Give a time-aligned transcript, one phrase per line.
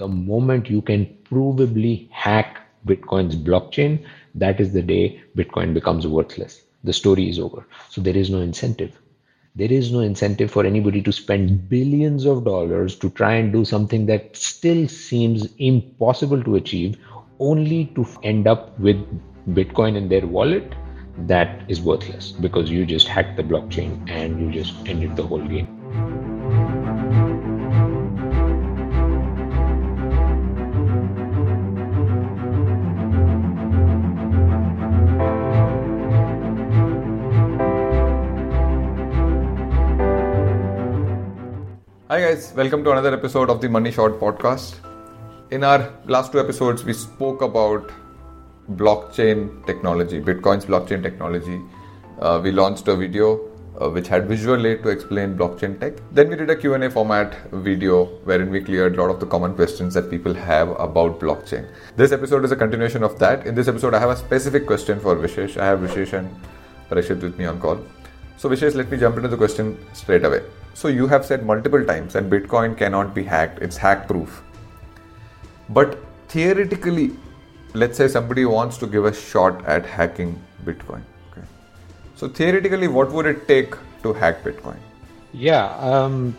[0.00, 4.02] The moment you can provably hack Bitcoin's blockchain,
[4.34, 6.62] that is the day Bitcoin becomes worthless.
[6.84, 7.66] The story is over.
[7.90, 8.98] So there is no incentive.
[9.56, 13.66] There is no incentive for anybody to spend billions of dollars to try and do
[13.66, 16.96] something that still seems impossible to achieve,
[17.38, 18.96] only to end up with
[19.50, 20.72] Bitcoin in their wallet
[21.26, 25.46] that is worthless because you just hacked the blockchain and you just ended the whole
[25.46, 26.19] game.
[42.10, 44.78] Hi guys, welcome to another episode of the Money Shot podcast.
[45.52, 47.92] In our last two episodes, we spoke about
[48.72, 51.62] blockchain technology, Bitcoin's blockchain technology.
[52.18, 53.38] Uh, we launched a video
[53.80, 56.02] uh, which had visual aid to explain blockchain tech.
[56.10, 59.54] Then we did a Q&A format video wherein we cleared a lot of the common
[59.54, 61.68] questions that people have about blockchain.
[61.94, 63.46] This episode is a continuation of that.
[63.46, 65.56] In this episode, I have a specific question for Vishesh.
[65.58, 66.28] I have Vishesh and
[66.90, 67.78] Parikshit with me on call.
[68.36, 70.40] So Vishesh, let me jump into the question straight away.
[70.74, 73.60] So you have said multiple times that Bitcoin cannot be hacked.
[73.60, 74.42] It's hack proof.
[75.68, 77.12] But theoretically,
[77.74, 81.02] let's say somebody wants to give a shot at hacking Bitcoin.
[81.30, 81.46] Okay.
[82.16, 84.78] So theoretically, what would it take to hack Bitcoin?
[85.32, 85.66] Yeah.
[85.76, 86.36] Um,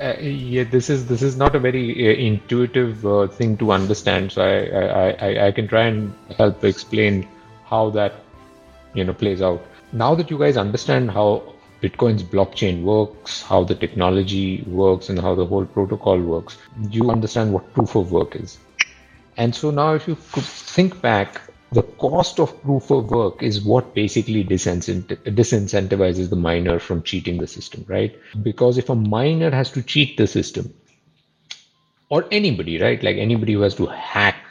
[0.00, 0.64] uh, yeah.
[0.64, 4.32] This is this is not a very uh, intuitive uh, thing to understand.
[4.32, 7.26] So I, I I I can try and help explain
[7.64, 8.14] how that
[8.94, 9.62] you know plays out.
[9.92, 15.34] Now that you guys understand how Bitcoin's blockchain works, how the technology works, and how
[15.34, 16.58] the whole protocol works,
[16.90, 18.58] you understand what proof of work is.
[19.36, 21.40] And so now, if you think back,
[21.72, 27.46] the cost of proof of work is what basically disincentivizes the miner from cheating the
[27.46, 28.14] system, right?
[28.42, 30.74] Because if a miner has to cheat the system,
[32.08, 33.02] or anybody, right?
[33.02, 34.44] Like anybody who has to hack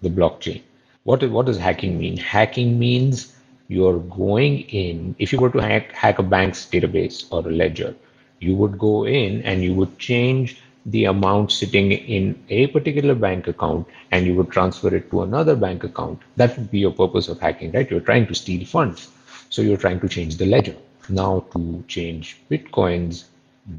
[0.00, 0.62] the blockchain,
[1.04, 2.16] what, what does hacking mean?
[2.16, 3.36] Hacking means
[3.68, 7.94] you're going in, if you were to hack, hack a bank's database or a ledger,
[8.40, 13.48] you would go in and you would change the amount sitting in a particular bank
[13.48, 17.28] account and you would transfer it to another bank account, that would be your purpose
[17.28, 17.90] of hacking, right?
[17.90, 19.08] You're trying to steal funds.
[19.48, 20.76] So you're trying to change the ledger.
[21.08, 23.26] Now, to change Bitcoin's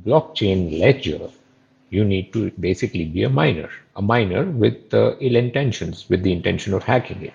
[0.06, 1.30] blockchain ledger,
[1.90, 6.32] you need to basically be a miner, a miner with uh, ill intentions, with the
[6.32, 7.34] intention of hacking it.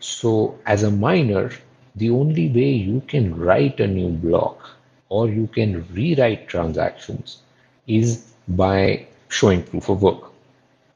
[0.00, 1.50] So, as a miner,
[1.96, 4.70] the only way you can write a new block
[5.08, 7.38] or you can rewrite transactions
[7.86, 10.30] is by showing proof of work.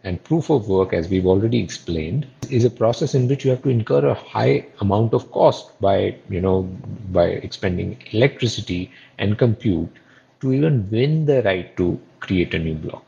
[0.04, 3.62] And proof of work, as we've already explained, is a process in which you have
[3.64, 6.62] to incur a high amount of cost by, you know,
[7.10, 9.90] by expending electricity and compute
[10.40, 13.04] to even win the right to create a new block.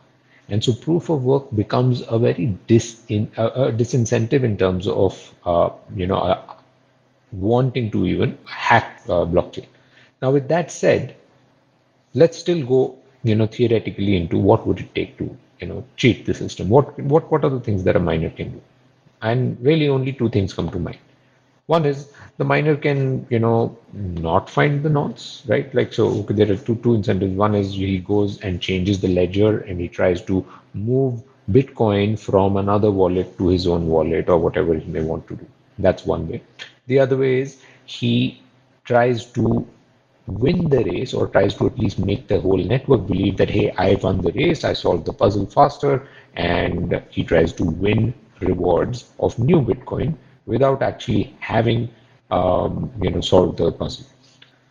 [0.49, 4.89] And so proof of work becomes a very dis in, a, a disincentive in terms
[4.89, 6.38] of, uh, you know,
[7.33, 9.67] wanting to even hack uh, blockchain.
[10.23, 11.17] Now, with that said,
[12.15, 16.27] let's still go you know theoretically into what would it take to you know cheat
[16.27, 16.69] the system?
[16.69, 18.63] What what what are the things that a miner can do?
[19.23, 20.99] And really only two things come to mind.
[21.67, 25.73] One is the miner can you know not find the nodes, right?
[25.75, 27.35] Like so okay, there are two two incentives.
[27.35, 32.57] One is he goes and changes the ledger and he tries to move bitcoin from
[32.57, 35.47] another wallet to his own wallet or whatever he may want to do.
[35.79, 36.43] That's one way
[36.89, 38.41] the other way is he
[38.85, 39.67] tries to
[40.27, 43.71] win the race or tries to at least make the whole network believe that hey
[43.79, 45.93] i won the race i solved the puzzle faster
[46.35, 50.15] and he tries to win rewards of new bitcoin
[50.47, 51.89] without actually having
[52.31, 54.07] um, you know solved the puzzle.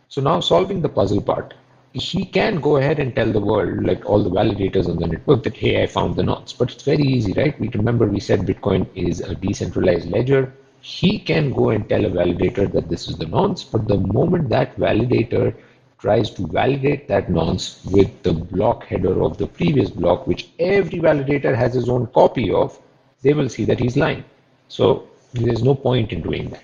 [0.09, 1.53] So now solving the puzzle part
[1.93, 5.43] he can go ahead and tell the world like all the validators on the network
[5.43, 7.57] that hey i found the nonce but it's very easy right?
[7.59, 10.51] We remember we said bitcoin is a decentralized ledger
[10.87, 14.47] he can go and tell a validator that this is the nonce, but the moment
[14.47, 15.53] that validator
[15.99, 20.99] tries to validate that nonce with the block header of the previous block, which every
[20.99, 22.79] validator has his own copy of,
[23.21, 24.23] they will see that he's lying.
[24.69, 26.63] So there's no point in doing that.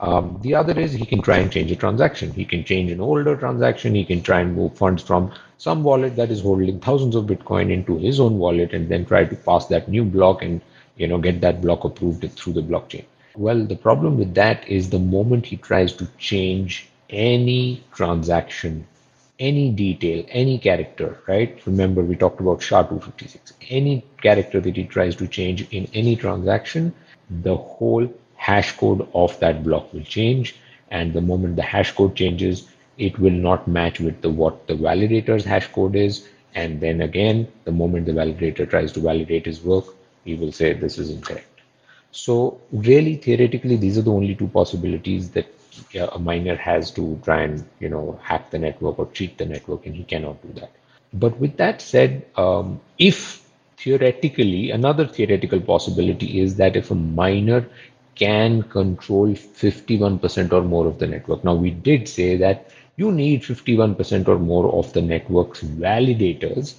[0.00, 2.32] Um, the other is he can try and change a transaction.
[2.32, 3.94] He can change an older transaction.
[3.94, 7.70] He can try and move funds from some wallet that is holding thousands of Bitcoin
[7.70, 10.62] into his own wallet and then try to pass that new block and
[10.96, 13.04] you know get that block approved through the blockchain.
[13.38, 18.84] Well, the problem with that is the moment he tries to change any transaction,
[19.38, 21.56] any detail, any character, right?
[21.64, 23.52] Remember, we talked about SHA-256.
[23.70, 26.92] Any character that he tries to change in any transaction,
[27.30, 30.56] the whole hash code of that block will change.
[30.90, 34.74] And the moment the hash code changes, it will not match with the what the
[34.74, 36.26] validator's hash code is.
[36.56, 39.84] And then again, the moment the validator tries to validate his work,
[40.24, 41.47] he will say this is incorrect.
[42.10, 45.46] So really, theoretically, these are the only two possibilities that
[45.94, 49.86] a miner has to try and you know hack the network or cheat the network,
[49.86, 50.72] and he cannot do that.
[51.12, 53.46] But with that said, um, if
[53.76, 57.68] theoretically, another theoretical possibility is that if a miner
[58.18, 61.44] can control 51% or more of the network.
[61.44, 66.74] Now, we did say that you need 51% or more of the network's validators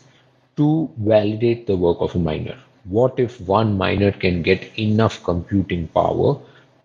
[0.57, 2.57] to validate the work of a miner.
[2.85, 6.39] What if one miner can get enough computing power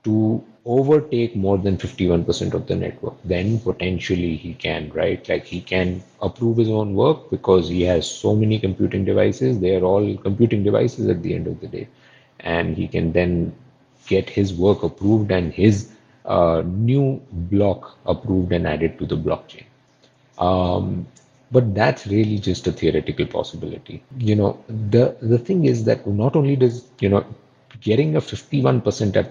[0.04, 3.14] to overtake more than 51% of the network?
[3.24, 5.26] Then potentially he can, right?
[5.28, 9.60] Like he can approve his own work because he has so many computing devices.
[9.60, 11.88] They are all computing devices at the end of the day.
[12.40, 13.54] And he can then
[14.06, 15.90] get his work approved and his
[16.24, 19.64] uh, new block approved and added to the blockchain.
[20.38, 21.06] Um,
[21.50, 24.02] but that's really just a theoretical possibility.
[24.18, 27.24] You know, the the thing is that not only does you know
[27.80, 29.30] getting a 51% at,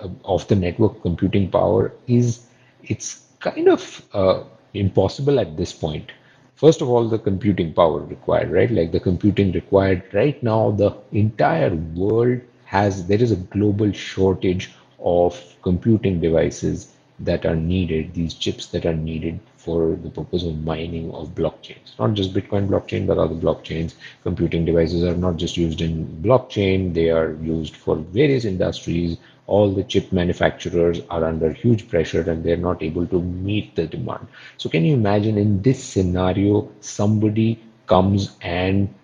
[0.00, 2.46] uh, of the network computing power is
[2.84, 4.44] it's kind of uh,
[4.74, 6.12] impossible at this point.
[6.56, 8.70] First of all, the computing power required, right?
[8.70, 14.72] Like the computing required right now, the entire world has there is a global shortage
[15.00, 20.62] of computing devices that are needed, these chips that are needed for the purpose of
[20.64, 21.98] mining of blockchains.
[21.98, 23.94] Not just Bitcoin blockchain, but other blockchains.
[24.22, 29.16] Computing devices are not just used in blockchain, they are used for various industries.
[29.46, 33.86] All the chip manufacturers are under huge pressure and they're not able to meet the
[33.86, 34.26] demand.
[34.56, 38.94] So, can you imagine in this scenario, somebody comes and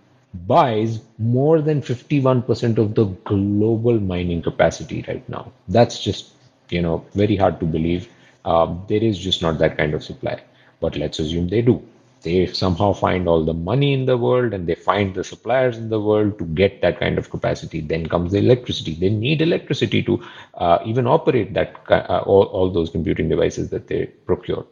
[0.46, 5.52] buys more than 51% of the global mining capacity right now.
[5.68, 6.32] That's just,
[6.70, 8.08] you know, very hard to believe.
[8.44, 10.42] Um, there is just not that kind of supply.
[10.80, 11.82] But let's assume they do.
[12.22, 15.88] They somehow find all the money in the world and they find the suppliers in
[15.88, 17.80] the world to get that kind of capacity.
[17.80, 18.94] Then comes the electricity.
[18.94, 20.22] They need electricity to
[20.54, 24.66] uh, even operate that uh, all, all those computing devices that they procure.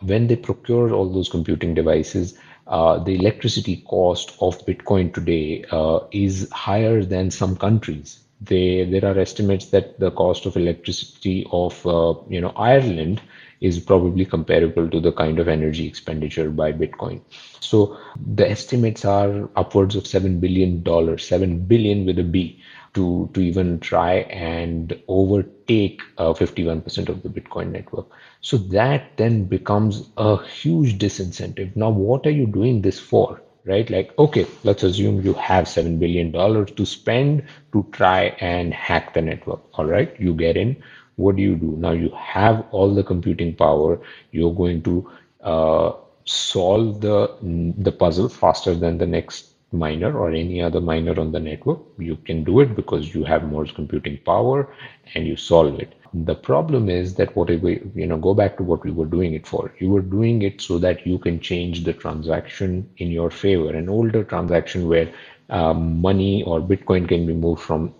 [0.00, 2.36] When they procure all those computing devices,
[2.66, 8.20] uh, the electricity cost of Bitcoin today uh, is higher than some countries.
[8.40, 13.20] They, there are estimates that the cost of electricity of uh, you know Ireland
[13.62, 17.20] is probably comparable to the kind of energy expenditure by Bitcoin.
[17.60, 17.96] So
[18.34, 22.60] the estimates are upwards of seven billion dollars, seven billion with a B,
[22.94, 24.14] to to even try
[24.44, 28.06] and overtake uh, 51% of the Bitcoin network.
[28.40, 31.74] So that then becomes a huge disincentive.
[31.76, 33.40] Now, what are you doing this for?
[33.64, 33.88] Right?
[33.88, 39.22] Like, okay, let's assume you have $7 billion to spend to try and hack the
[39.22, 39.60] network.
[39.74, 40.82] All right, you get in.
[41.22, 41.76] What do you do?
[41.78, 44.00] Now you have all the computing power.
[44.32, 45.10] You're going to
[45.42, 45.92] uh,
[46.24, 47.36] solve the,
[47.78, 51.80] the puzzle faster than the next miner or any other miner on the network.
[51.98, 54.74] You can do it because you have more computing power
[55.14, 55.94] and you solve it.
[56.14, 59.46] The problem is that whatever you know, go back to what we were doing it
[59.46, 59.72] for.
[59.78, 63.70] You were doing it so that you can change the transaction in your favor.
[63.74, 65.10] An older transaction where
[65.48, 67.94] um, money or Bitcoin can be moved from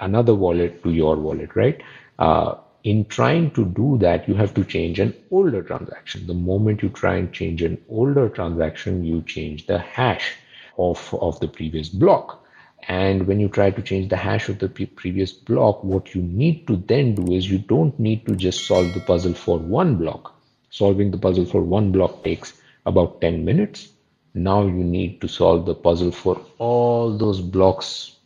[0.00, 1.80] another wallet to your wallet, right?
[2.22, 6.24] Uh, in trying to do that, you have to change an older transaction.
[6.28, 10.36] The moment you try and change an older transaction, you change the hash
[10.78, 12.44] of, of the previous block.
[12.86, 16.68] And when you try to change the hash of the previous block, what you need
[16.68, 20.32] to then do is you don't need to just solve the puzzle for one block.
[20.70, 22.52] Solving the puzzle for one block takes
[22.86, 23.88] about 10 minutes.
[24.34, 28.16] Now you need to solve the puzzle for all those blocks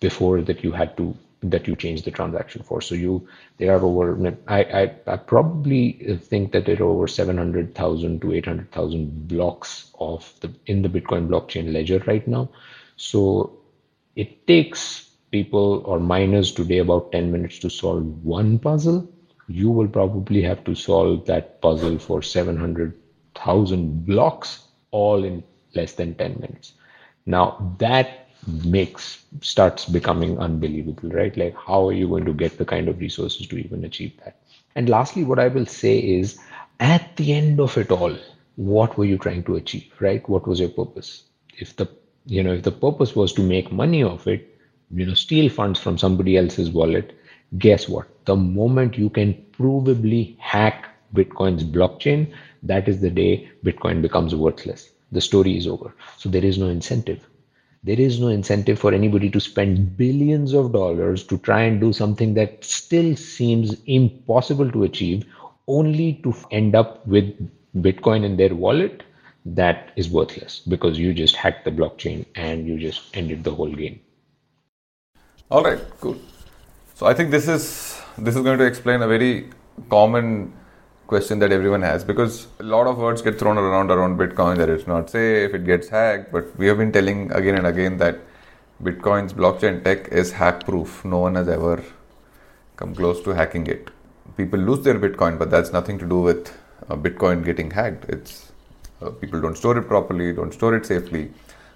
[0.00, 1.16] before that you had to
[1.50, 2.80] that you change the transaction for.
[2.80, 3.26] So you
[3.58, 9.28] there are over I I, I probably think that there are over 700,000 to 800,000
[9.28, 12.50] blocks of the in the Bitcoin blockchain ledger right now.
[12.96, 13.58] So
[14.16, 19.08] it takes people or miners today about 10 minutes to solve one puzzle.
[19.48, 25.42] You will probably have to solve that puzzle for 700,000 blocks all in
[25.74, 26.74] less than 10 minutes.
[27.26, 31.36] Now that makes starts becoming unbelievable, right?
[31.36, 34.36] Like how are you going to get the kind of resources to even achieve that?
[34.74, 36.38] And lastly, what I will say is
[36.80, 38.16] at the end of it all,
[38.56, 40.26] what were you trying to achieve, right?
[40.28, 41.24] What was your purpose?
[41.58, 41.88] If the
[42.26, 44.48] you know if the purpose was to make money of it
[44.90, 47.12] you know steal funds from somebody else's wallet
[47.58, 52.32] guess what the moment you can provably hack bitcoin's blockchain
[52.62, 56.68] that is the day bitcoin becomes worthless the story is over so there is no
[56.68, 57.28] incentive
[57.84, 61.92] there is no incentive for anybody to spend billions of dollars to try and do
[61.92, 65.26] something that still seems impossible to achieve
[65.68, 69.02] only to end up with bitcoin in their wallet
[69.44, 73.72] that is worthless because you just hacked the blockchain and you just ended the whole
[73.84, 74.00] game
[75.50, 76.16] All right, cool.
[76.94, 79.50] So I think this is this is going to explain a very
[79.90, 80.52] common
[81.06, 84.68] question that everyone has because a lot of words get thrown around around Bitcoin that
[84.68, 86.32] it's not safe, it gets hacked.
[86.32, 88.18] But we have been telling again and again that
[88.82, 91.04] Bitcoin's blockchain tech is hack proof.
[91.04, 91.82] No one has ever
[92.76, 93.90] come close to hacking it.
[94.36, 96.52] People lose their Bitcoin, but that's nothing to do with
[96.88, 98.06] uh, Bitcoin getting hacked.
[98.08, 98.52] It's
[99.02, 101.30] uh, people don't store it properly, don't store it safely,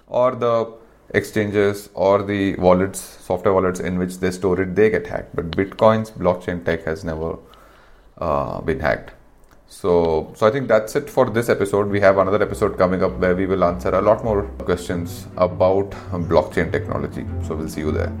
[0.07, 0.73] or the
[1.13, 5.35] exchanges or the wallets, software wallets in which they store it, they get hacked.
[5.35, 7.37] But Bitcoin's blockchain tech has never
[8.17, 9.13] uh, been hacked.
[9.69, 11.89] So, so I think that's it for this episode.
[11.89, 15.91] We have another episode coming up where we will answer a lot more questions about
[16.11, 17.25] blockchain technology.
[17.47, 18.11] So we'll see you there.